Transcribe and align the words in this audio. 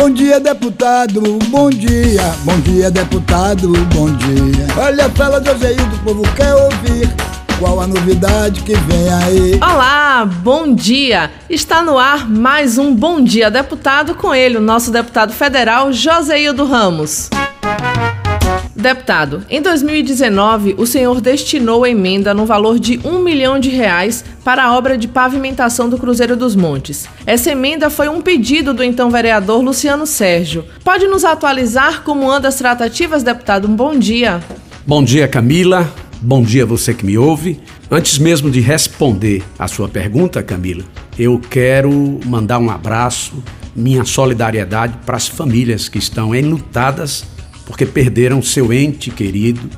Bom 0.00 0.08
dia, 0.08 0.40
deputado, 0.40 1.20
bom 1.50 1.68
dia. 1.68 2.22
Bom 2.42 2.58
dia, 2.60 2.90
deputado, 2.90 3.70
bom 3.94 4.10
dia. 4.10 4.66
Olha, 4.82 5.10
fala, 5.10 5.44
Joséildo, 5.44 5.94
o 5.94 5.98
povo 5.98 6.22
quer 6.34 6.54
ouvir. 6.54 7.06
Qual 7.58 7.78
a 7.82 7.86
novidade 7.86 8.62
que 8.62 8.74
vem 8.74 9.12
aí? 9.12 9.54
Olá, 9.56 10.24
bom 10.24 10.74
dia! 10.74 11.30
Está 11.50 11.82
no 11.82 11.98
ar 11.98 12.26
mais 12.26 12.78
um 12.78 12.94
Bom 12.94 13.22
Dia 13.22 13.50
Deputado 13.50 14.14
com 14.14 14.34
ele, 14.34 14.56
o 14.56 14.62
nosso 14.62 14.90
deputado 14.90 15.34
federal 15.34 15.92
Joséildo 15.92 16.64
Ramos. 16.64 17.28
Deputado, 18.80 19.44
em 19.50 19.60
2019, 19.60 20.74
o 20.78 20.86
senhor 20.86 21.20
destinou 21.20 21.86
emenda 21.86 22.32
no 22.32 22.46
valor 22.46 22.78
de 22.78 22.98
um 23.04 23.18
milhão 23.18 23.60
de 23.60 23.68
reais 23.68 24.24
para 24.42 24.64
a 24.64 24.74
obra 24.74 24.96
de 24.96 25.06
pavimentação 25.06 25.86
do 25.86 25.98
Cruzeiro 25.98 26.34
dos 26.34 26.56
Montes. 26.56 27.06
Essa 27.26 27.50
emenda 27.50 27.90
foi 27.90 28.08
um 28.08 28.22
pedido 28.22 28.72
do 28.72 28.82
então 28.82 29.10
vereador 29.10 29.62
Luciano 29.62 30.06
Sérgio. 30.06 30.64
Pode 30.82 31.06
nos 31.06 31.26
atualizar 31.26 32.02
como 32.04 32.30
andam 32.30 32.48
as 32.48 32.56
tratativas, 32.56 33.22
deputado? 33.22 33.68
Um 33.68 33.76
bom 33.76 33.98
dia. 33.98 34.42
Bom 34.86 35.04
dia, 35.04 35.28
Camila. 35.28 35.86
Bom 36.22 36.42
dia 36.42 36.64
você 36.64 36.94
que 36.94 37.04
me 37.04 37.18
ouve. 37.18 37.60
Antes 37.90 38.18
mesmo 38.18 38.50
de 38.50 38.60
responder 38.60 39.42
a 39.58 39.68
sua 39.68 39.90
pergunta, 39.90 40.42
Camila, 40.42 40.84
eu 41.18 41.38
quero 41.38 42.18
mandar 42.24 42.58
um 42.58 42.70
abraço, 42.70 43.44
minha 43.76 44.06
solidariedade 44.06 44.94
para 45.04 45.18
as 45.18 45.28
famílias 45.28 45.86
que 45.86 45.98
estão 45.98 46.34
enlutadas 46.34 47.26
porque 47.70 47.86
perderam 47.86 48.42
seu 48.42 48.72
ente 48.72 49.12
querido 49.12 49.70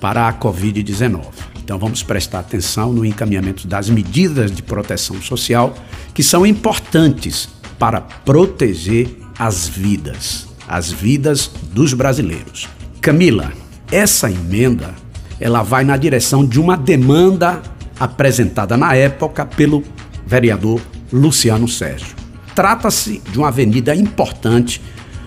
para 0.00 0.28
a 0.28 0.32
Covid-19. 0.32 1.20
Então 1.58 1.80
vamos 1.80 2.00
prestar 2.00 2.38
atenção 2.38 2.92
no 2.92 3.04
encaminhamento 3.04 3.66
das 3.66 3.90
medidas 3.90 4.52
de 4.52 4.62
proteção 4.62 5.20
social 5.20 5.74
que 6.14 6.22
são 6.22 6.46
importantes 6.46 7.48
para 7.76 8.00
proteger 8.00 9.08
as 9.36 9.66
vidas, 9.66 10.46
as 10.68 10.92
vidas 10.92 11.50
dos 11.72 11.92
brasileiros. 11.92 12.68
Camila, 13.00 13.52
essa 13.90 14.30
emenda 14.30 14.94
ela 15.40 15.64
vai 15.64 15.82
na 15.82 15.96
direção 15.96 16.46
de 16.46 16.60
uma 16.60 16.76
demanda 16.76 17.60
apresentada 17.98 18.76
na 18.76 18.94
época 18.94 19.44
pelo 19.44 19.82
vereador 20.24 20.80
Luciano 21.12 21.66
Sérgio. 21.66 22.14
Trata-se 22.54 23.20
de 23.32 23.38
uma 23.38 23.48
avenida 23.48 23.92
importante 23.92 24.80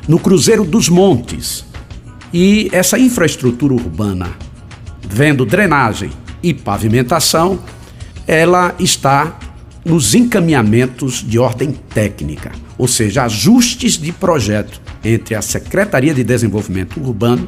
no 0.08 0.18
Cruzeiro 0.18 0.64
dos 0.64 0.88
Montes, 0.88 1.66
e 2.34 2.68
essa 2.72 2.98
infraestrutura 2.98 3.74
urbana, 3.74 4.32
vendo 5.08 5.46
drenagem 5.46 6.10
e 6.42 6.54
pavimentação, 6.54 7.60
ela 8.26 8.74
está 8.80 9.38
nos 9.86 10.16
encaminhamentos 10.16 11.24
de 11.26 11.38
ordem 11.38 11.72
técnica, 11.94 12.52
ou 12.78 12.88
seja, 12.88 13.24
ajustes 13.24 13.98
de 13.98 14.12
projeto 14.12 14.82
entre 15.04 15.36
a 15.36 15.42
Secretaria 15.42 16.14
de 16.14 16.24
Desenvolvimento 16.24 17.00
Urbano. 17.00 17.48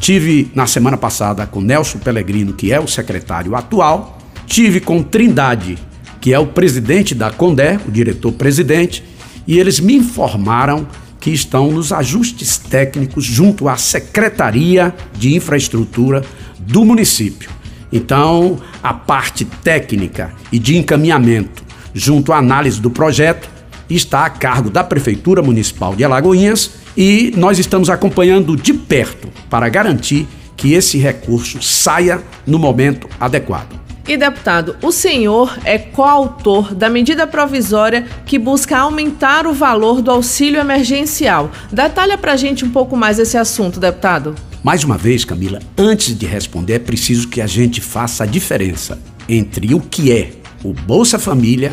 Tive 0.00 0.50
na 0.54 0.66
semana 0.66 0.96
passada 0.96 1.46
com 1.46 1.60
Nelson 1.60 1.98
Pellegrino, 1.98 2.54
que 2.54 2.72
é 2.72 2.80
o 2.80 2.88
secretário 2.88 3.54
atual, 3.54 4.18
tive 4.46 4.80
com 4.80 5.02
Trindade, 5.02 5.76
que 6.20 6.32
é 6.32 6.38
o 6.38 6.46
presidente 6.46 7.14
da 7.14 7.30
Condé, 7.30 7.78
o 7.86 7.90
diretor-presidente, 7.90 9.04
e 9.46 9.58
eles 9.58 9.80
me 9.80 9.94
informaram 9.94 10.86
que 11.22 11.30
estão 11.30 11.70
nos 11.70 11.92
ajustes 11.92 12.58
técnicos 12.58 13.24
junto 13.24 13.68
à 13.68 13.76
Secretaria 13.76 14.92
de 15.16 15.36
Infraestrutura 15.36 16.24
do 16.58 16.84
município. 16.84 17.48
Então, 17.92 18.58
a 18.82 18.92
parte 18.92 19.44
técnica 19.44 20.34
e 20.50 20.58
de 20.58 20.76
encaminhamento 20.76 21.62
junto 21.94 22.32
à 22.32 22.38
análise 22.38 22.80
do 22.80 22.90
projeto 22.90 23.48
está 23.88 24.24
a 24.24 24.30
cargo 24.30 24.68
da 24.68 24.82
Prefeitura 24.82 25.40
Municipal 25.42 25.94
de 25.94 26.02
Alagoinhas 26.02 26.72
e 26.96 27.32
nós 27.36 27.56
estamos 27.56 27.88
acompanhando 27.88 28.56
de 28.56 28.74
perto 28.74 29.28
para 29.48 29.68
garantir 29.68 30.26
que 30.56 30.72
esse 30.72 30.98
recurso 30.98 31.62
saia 31.62 32.20
no 32.44 32.58
momento 32.58 33.08
adequado. 33.20 33.81
E 34.06 34.16
deputado, 34.16 34.76
o 34.82 34.90
senhor 34.90 35.56
é 35.64 35.78
coautor 35.78 36.74
da 36.74 36.90
medida 36.90 37.24
provisória 37.24 38.04
que 38.26 38.36
busca 38.36 38.76
aumentar 38.76 39.46
o 39.46 39.52
valor 39.52 40.02
do 40.02 40.10
auxílio 40.10 40.60
emergencial. 40.60 41.52
Detalha 41.70 42.18
pra 42.18 42.36
gente 42.36 42.64
um 42.64 42.70
pouco 42.70 42.96
mais 42.96 43.20
esse 43.20 43.38
assunto, 43.38 43.78
deputado. 43.78 44.34
Mais 44.62 44.82
uma 44.82 44.98
vez, 44.98 45.24
Camila, 45.24 45.60
antes 45.78 46.18
de 46.18 46.26
responder, 46.26 46.74
é 46.74 46.78
preciso 46.80 47.28
que 47.28 47.40
a 47.40 47.46
gente 47.46 47.80
faça 47.80 48.24
a 48.24 48.26
diferença 48.26 48.98
entre 49.28 49.72
o 49.72 49.80
que 49.80 50.10
é 50.10 50.32
o 50.64 50.72
Bolsa 50.72 51.18
Família 51.18 51.72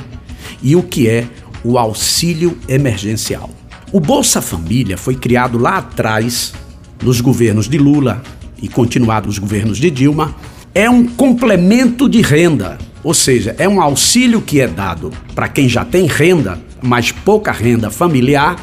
e 0.61 0.75
o 0.75 0.83
que 0.83 1.09
é 1.09 1.27
o 1.63 1.79
auxílio 1.79 2.57
emergencial. 2.67 3.49
O 3.91 3.99
Bolsa 3.99 4.39
Família 4.39 4.97
foi 4.97 5.15
criado 5.15 5.57
lá 5.57 5.77
atrás, 5.77 6.53
nos 7.01 7.21
governos 7.21 7.67
de 7.67 7.79
Lula 7.79 8.21
e 8.61 8.67
continuado 8.67 9.27
nos 9.27 9.39
governos 9.39 9.79
de 9.79 9.89
Dilma 9.89 10.35
é 10.73 10.89
um 10.89 11.05
complemento 11.07 12.07
de 12.07 12.21
renda, 12.21 12.77
ou 13.03 13.13
seja, 13.13 13.55
é 13.57 13.67
um 13.67 13.81
auxílio 13.81 14.41
que 14.41 14.61
é 14.61 14.67
dado 14.67 15.11
para 15.33 15.47
quem 15.47 15.67
já 15.67 15.83
tem 15.83 16.05
renda, 16.05 16.59
mas 16.81 17.11
pouca 17.11 17.51
renda 17.51 17.89
familiar, 17.89 18.55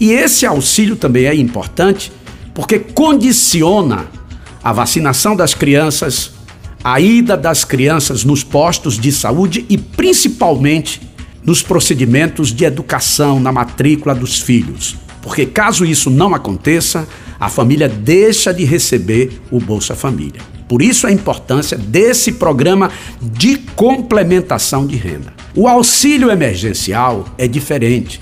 e 0.00 0.12
esse 0.12 0.46
auxílio 0.46 0.96
também 0.96 1.26
é 1.26 1.34
importante 1.34 2.12
porque 2.54 2.78
condiciona 2.78 4.06
a 4.62 4.72
vacinação 4.72 5.34
das 5.34 5.54
crianças, 5.54 6.32
a 6.82 7.00
ida 7.00 7.36
das 7.36 7.64
crianças 7.64 8.24
nos 8.24 8.44
postos 8.44 8.98
de 8.98 9.10
saúde 9.10 9.64
e 9.68 9.76
principalmente 9.76 11.00
nos 11.44 11.62
procedimentos 11.62 12.52
de 12.52 12.64
educação 12.64 13.40
na 13.40 13.52
matrícula 13.52 14.14
dos 14.14 14.40
filhos. 14.40 14.96
Porque 15.22 15.46
caso 15.46 15.84
isso 15.84 16.10
não 16.10 16.34
aconteça, 16.34 17.06
a 17.38 17.48
família 17.48 17.88
deixa 17.88 18.52
de 18.52 18.64
receber 18.64 19.40
o 19.50 19.60
Bolsa 19.60 19.94
Família. 19.94 20.57
Por 20.68 20.82
isso 20.82 21.06
a 21.06 21.12
importância 21.12 21.76
desse 21.78 22.32
programa 22.32 22.90
de 23.20 23.56
complementação 23.74 24.86
de 24.86 24.96
renda. 24.96 25.32
O 25.54 25.66
auxílio 25.66 26.30
emergencial 26.30 27.26
é 27.38 27.48
diferente. 27.48 28.20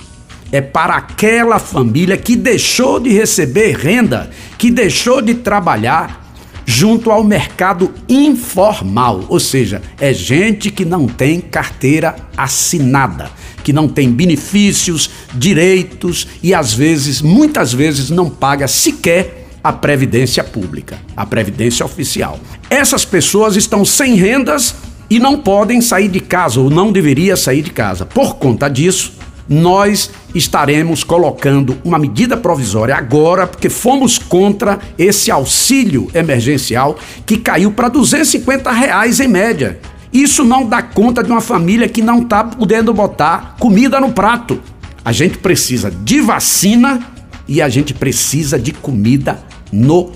É 0.53 0.61
para 0.61 0.95
aquela 0.95 1.59
família 1.59 2.17
que 2.17 2.37
deixou 2.37 3.01
de 3.01 3.11
receber 3.11 3.77
renda, 3.77 4.31
que 4.57 4.71
deixou 4.71 5.21
de 5.21 5.35
trabalhar 5.35 6.25
junto 6.65 7.11
ao 7.11 7.23
mercado 7.23 7.95
informal, 8.09 9.25
ou 9.29 9.39
seja, 9.39 9.81
é 10.01 10.13
gente 10.13 10.71
que 10.71 10.85
não 10.85 11.07
tem 11.07 11.41
carteira 11.41 12.17
assinada, 12.37 13.31
que 13.63 13.73
não 13.73 13.89
tem 13.89 14.11
benefícios, 14.11 15.09
direitos 15.33 16.27
e 16.43 16.53
às 16.53 16.75
vezes, 16.75 17.23
muitas 17.23 17.73
vezes, 17.73 18.11
não 18.11 18.29
paga 18.29 18.67
sequer 18.67 19.36
a 19.67 19.73
previdência 19.73 20.45
pública, 20.45 20.97
a 21.17 21.27
previdência 21.27 21.85
oficial. 21.85 22.39
Essas 22.71 23.05
pessoas 23.05 23.57
estão 23.57 23.85
sem 23.85 24.15
rendas 24.15 24.77
e 25.11 25.19
não 25.19 25.41
podem 25.41 25.81
sair 25.81 26.07
de 26.07 26.21
casa 26.21 26.61
ou 26.61 26.71
não 26.71 26.93
deveria 26.93 27.37
sair 27.37 27.63
de 27.63 27.71
casa. 27.71 28.07
Por 28.07 28.37
conta 28.37 28.69
disso, 28.69 29.15
nós 29.49 30.13
estaremos 30.33 31.03
colocando 31.03 31.79
uma 31.85 31.99
medida 31.99 32.37
provisória 32.37 32.95
agora, 32.95 33.45
porque 33.45 33.69
fomos 33.69 34.19
contra 34.19 34.79
esse 34.97 35.33
auxílio 35.33 36.09
emergencial 36.15 36.97
que 37.25 37.37
caiu 37.37 37.73
para 37.73 37.89
250 37.89 38.71
reais 38.71 39.19
em 39.19 39.27
média. 39.27 39.81
Isso 40.13 40.45
não 40.45 40.65
dá 40.65 40.81
conta 40.81 41.25
de 41.25 41.31
uma 41.33 41.41
família 41.41 41.89
que 41.89 42.03
não 42.03 42.23
está 42.23 42.45
podendo 42.45 42.95
botar 42.95 43.57
comida 43.59 44.01
no 44.01 44.13
prato. 44.13 44.61
A 45.05 45.11
gente 45.11 45.39
precisa 45.39 45.91
de 45.91 46.21
vacina 46.21 47.01
e 47.49 47.61
a 47.61 47.69
gente 47.69 47.93
precisa 47.93 48.57
de 48.61 48.71
comida 48.71 49.41
no 49.73 50.13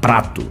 prato. 0.00 0.42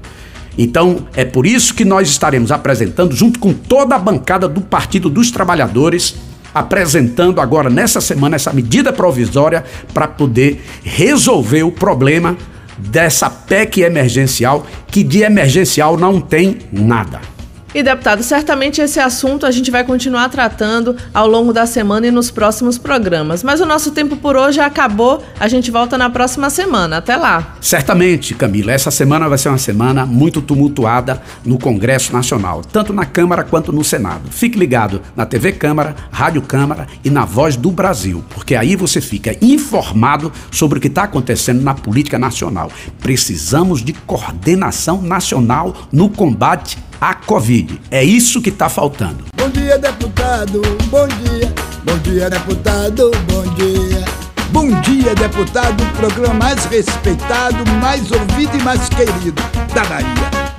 Então, 0.58 1.08
é 1.16 1.24
por 1.24 1.46
isso 1.46 1.74
que 1.74 1.85
nós 1.85 2.09
estaremos 2.09 2.52
apresentando, 2.52 3.16
junto 3.16 3.40
com 3.40 3.53
toda 3.53 3.96
a 3.96 4.00
bancada 4.00 4.47
do 4.47 4.62
Partido 4.62 5.09
dos 5.09 5.30
Trabalhadores, 5.30 6.16
apresentando 6.53 7.40
agora 7.40 7.69
nessa 7.69 8.02
semana 8.02 8.35
essa 8.35 8.52
medida 8.52 8.91
provisória 8.91 9.63
para 9.94 10.08
poder 10.08 10.63
resolver 10.84 11.63
o 11.63 11.72
problema 11.72 12.35
dessa 12.78 13.29
PEC 13.29 13.82
emergencial, 13.82 14.66
que 14.88 15.03
de 15.03 15.22
emergencial 15.22 15.97
não 15.97 16.20
tem 16.20 16.58
nada. 16.72 17.36
E, 17.78 17.84
deputado, 17.84 18.24
certamente 18.24 18.82
esse 18.82 19.00
assunto 19.00 19.46
a 19.46 19.52
gente 19.52 19.70
vai 19.70 19.84
continuar 19.84 20.29
tratando 20.29 20.96
ao 21.14 21.28
longo 21.28 21.53
da 21.53 21.68
semana 21.68 22.08
e 22.08 22.12
nos 22.12 22.32
próximos 22.32 22.76
programas. 22.76 23.44
Mas 23.44 23.62
o 23.62 23.68
nosso 23.68 23.91
tempo 23.91 24.18
por 24.18 24.35
hoje 24.35 24.59
acabou. 24.59 25.24
A 25.40 25.47
gente 25.47 25.70
volta 25.70 25.96
na 25.96 26.09
próxima 26.09 26.50
semana. 26.50 26.97
Até 26.97 27.16
lá. 27.16 27.56
Certamente, 27.62 28.34
Camila. 28.34 28.72
Essa 28.72 28.90
semana 28.90 29.29
vai 29.29 29.38
ser 29.38 29.50
uma 29.50 29.59
semana 29.59 30.08
muito 30.08 30.41
tumultuada 30.41 31.22
no 31.46 31.59
Congresso 31.59 32.12
Nacional, 32.12 32.64
tanto 32.64 32.91
na 32.91 33.06
Câmara 33.06 33.44
quanto 33.44 33.72
no 33.72 33.84
Senado. 33.84 34.32
Fique 34.32 34.58
ligado 34.58 35.00
na 35.16 35.28
TV 35.28 35.52
Câmara, 35.52 35.96
Rádio 36.12 36.41
Câmara 36.41 36.88
e 37.03 37.12
na 37.12 37.26
Voz 37.26 37.56
do 37.56 37.70
Brasil, 37.70 38.26
porque 38.32 38.56
aí 38.56 38.76
você 38.76 39.00
fica 39.00 39.38
informado 39.40 40.34
sobre 40.50 40.79
o 40.79 40.82
que 40.82 40.88
está 40.88 41.03
acontecendo 41.03 41.62
na 41.62 41.76
política 41.76 42.18
nacional. 42.18 42.72
Precisamos 43.00 43.84
de 43.84 43.94
coordenação 43.94 45.00
nacional 45.00 45.76
no 45.91 46.09
combate 46.09 46.79
a 46.99 47.14
Covid. 47.14 47.79
É 47.91 48.03
isso 48.03 48.41
que 48.41 48.49
está 48.49 48.70
faltando. 48.70 49.26
Bom 49.35 49.49
dia, 49.49 49.78
deputado. 49.78 50.61
Bom 50.90 51.08
dia. 51.08 51.53
Bom 51.84 51.97
dia, 51.99 52.29
deputado. 52.29 53.11
Bom 53.29 53.44
dia. 53.55 54.05
Bom 54.52 54.70
dia, 54.82 55.14
deputado, 55.14 55.84
o 55.84 55.97
programa 55.97 56.34
mais 56.34 56.66
respeitado, 56.66 57.70
mais 57.82 58.11
ouvido 58.11 58.58
e 58.58 58.64
mais 58.64 58.88
querido 58.90 59.41
da 59.73 59.84
Bahia. 59.84 60.08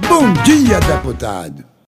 Bom 0.08 0.32
dia, 0.44 0.78
deputado. 0.80 1.77